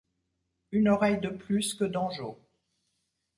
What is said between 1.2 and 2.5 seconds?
plus que Dangeau.